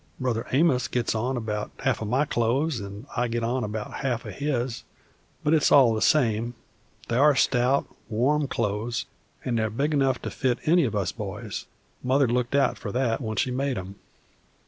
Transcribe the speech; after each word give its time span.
Brother 0.19 0.47
Amos 0.51 0.87
gets 0.87 1.13
on 1.13 1.39
'bout 1.43 1.69
half 1.77 2.01
o' 2.01 2.05
my 2.05 2.25
clo'es, 2.25 2.81
an' 2.83 3.05
I 3.15 3.27
get 3.27 3.43
on 3.43 3.71
'bout 3.71 3.93
half 3.97 4.25
o' 4.25 4.31
his, 4.31 4.83
but 5.43 5.53
it's 5.53 5.71
all 5.71 5.93
the 5.93 6.01
same; 6.01 6.55
they 7.07 7.17
are 7.17 7.35
stout, 7.35 7.85
warm 8.09 8.47
clo'es, 8.47 9.05
and 9.45 9.59
they're 9.59 9.69
big 9.69 9.93
enough 9.93 10.19
to 10.23 10.31
fit 10.31 10.57
any 10.65 10.85
of 10.85 10.95
us 10.95 11.11
boys, 11.11 11.67
Mother 12.01 12.27
looked 12.27 12.55
out 12.55 12.79
for 12.79 12.91
that 12.91 13.21
when 13.21 13.35
she 13.37 13.51
made 13.51 13.77
'em. 13.77 13.93